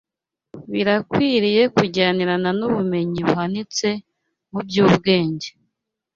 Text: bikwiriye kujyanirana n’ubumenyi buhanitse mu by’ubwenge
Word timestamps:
bikwiriye 0.71 1.63
kujyanirana 1.75 2.49
n’ubumenyi 2.59 3.19
buhanitse 3.27 3.87
mu 4.51 4.59
by’ubwenge 4.67 5.49